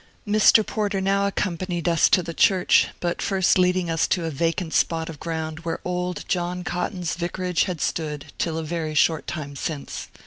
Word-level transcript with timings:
Mr. 0.27 0.65
Porter 0.65 0.99
now 0.99 1.27
accompanied 1.27 1.87
us 1.87 2.09
to 2.09 2.23
the 2.23 2.33
church, 2.33 2.87
but 2.99 3.21
first 3.21 3.59
leading 3.59 3.87
us 3.87 4.07
to 4.07 4.25
a 4.25 4.31
vacant 4.31 4.73
spot 4.73 5.09
of 5.09 5.19
ground 5.19 5.59
where 5.59 5.79
old 5.85 6.25
John 6.27 6.63
Cotton's 6.63 7.13
vicarage 7.13 7.65
had 7.65 7.79
stood 7.79 8.33
till 8.39 8.57
a 8.57 8.63
very 8.63 8.95
short 8.95 9.27
time 9.27 9.55
since. 9.55 10.07